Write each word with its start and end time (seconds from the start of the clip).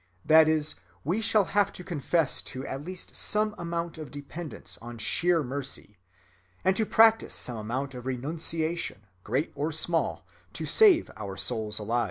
That 0.25 0.49
is, 0.49 0.73
we 1.03 1.21
shall 1.21 1.43
have 1.43 1.71
to 1.73 1.83
confess 1.83 2.41
to 2.41 2.65
at 2.65 2.83
least 2.83 3.15
some 3.15 3.53
amount 3.59 3.99
of 3.99 4.09
dependence 4.09 4.79
on 4.81 4.97
sheer 4.97 5.43
mercy, 5.43 5.99
and 6.65 6.75
to 6.75 6.87
practice 6.87 7.35
some 7.35 7.57
amount 7.57 7.93
of 7.93 8.07
renunciation, 8.07 9.05
great 9.23 9.51
or 9.53 9.71
small, 9.71 10.25
to 10.53 10.65
save 10.65 11.11
our 11.15 11.37
souls 11.37 11.77
alive. 11.77 11.99